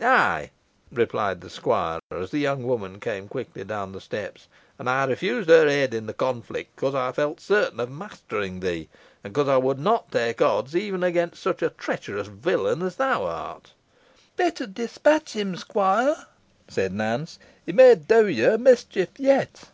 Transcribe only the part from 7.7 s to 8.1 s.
of